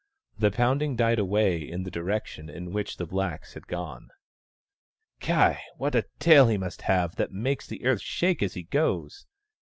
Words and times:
The 0.39 0.49
pounding 0.49 0.95
died 0.95 1.19
away 1.19 1.61
in 1.61 1.83
the 1.83 1.91
direction 1.91 2.49
in 2.49 2.71
which 2.73 2.97
the 2.97 3.05
blacks 3.05 3.53
had 3.53 3.67
gone." 3.67 4.09
Ky! 5.19 5.59
what 5.77 5.93
a 5.93 6.05
tail 6.17 6.47
he 6.47 6.57
must 6.57 6.81
have, 6.81 7.17
that 7.17 7.31
makes 7.31 7.67
the 7.67 7.85
earth 7.85 8.01
shake 8.01 8.41
as 8.41 8.55
he 8.55 8.63
goes 8.63 9.27